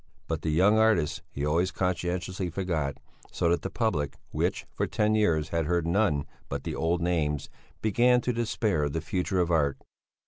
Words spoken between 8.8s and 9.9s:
of the future of art.